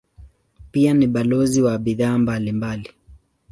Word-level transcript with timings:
Pia 0.71 0.93
ni 0.93 1.07
balozi 1.07 1.61
wa 1.61 1.77
bidhaa 1.77 2.17
mbalimbali. 2.17 2.91